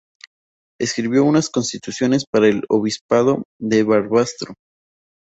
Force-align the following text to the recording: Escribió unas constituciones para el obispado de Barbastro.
Escribió 0.79 1.23
unas 1.25 1.51
constituciones 1.51 2.25
para 2.25 2.47
el 2.47 2.63
obispado 2.69 3.43
de 3.59 3.83
Barbastro. 3.83 4.55